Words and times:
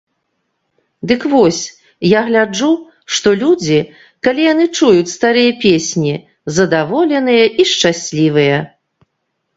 Дык 1.09 1.21
вось, 1.33 1.59
я 2.13 2.19
гляджу, 2.29 2.69
што 3.17 3.33
людзі, 3.41 3.77
калі 4.29 4.41
яны 4.53 4.65
чуюць 4.77 5.13
старыя 5.17 5.51
песні, 5.67 6.13
задаволеныя 6.57 7.45
і 7.63 7.67
шчаслівыя. 7.75 8.57